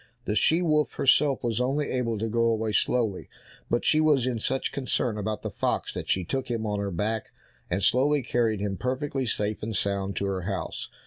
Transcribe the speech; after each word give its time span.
The 0.25 0.35
she 0.35 0.63
wolf 0.63 0.93
herself 0.95 1.43
was 1.43 1.61
only 1.61 1.91
able 1.91 2.17
to 2.17 2.27
go 2.27 2.45
away 2.47 2.71
slowly, 2.71 3.29
but 3.69 3.85
she 3.85 4.01
was 4.01 4.25
in 4.25 4.39
such 4.39 4.71
concern 4.71 5.15
about 5.15 5.43
the 5.43 5.51
fox 5.51 5.93
that 5.93 6.09
she 6.09 6.23
took 6.25 6.49
him 6.49 6.65
on 6.65 6.79
her 6.79 6.89
back, 6.89 7.27
and 7.69 7.83
slowly 7.83 8.23
carried 8.23 8.61
him 8.61 8.77
perfectly 8.77 9.27
safe 9.27 9.61
and 9.61 9.75
sound 9.75 10.15
to 10.15 10.25
her 10.25 10.41
house. 10.41 10.89